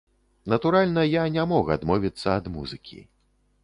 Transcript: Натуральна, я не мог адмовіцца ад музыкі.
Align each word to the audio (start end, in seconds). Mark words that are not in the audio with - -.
Натуральна, 0.53 1.03
я 1.09 1.27
не 1.37 1.45
мог 1.53 1.71
адмовіцца 1.79 2.27
ад 2.41 2.53
музыкі. 2.59 3.09